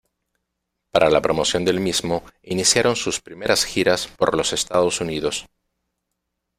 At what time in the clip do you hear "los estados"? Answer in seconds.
4.35-4.99